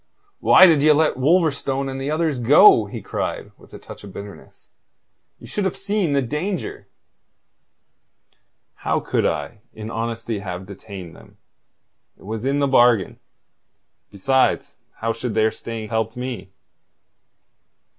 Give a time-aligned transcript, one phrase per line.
[0.39, 4.11] "Why did ye let Wolverstone and the others go?" he cried, with a touch of
[4.11, 4.71] bitterness.
[5.37, 6.87] "You should have seen the danger."
[8.77, 11.37] "How could I in honesty have detained them?
[12.17, 13.19] It was in the bargain.
[14.09, 16.49] Besides, how could their staying have helped me?"